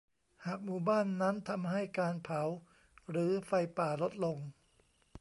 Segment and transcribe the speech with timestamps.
[0.45, 2.43] หากหมู่บ้านนั้นทำให้การเผา
[3.09, 4.37] หรือ ไฟป่าลดลง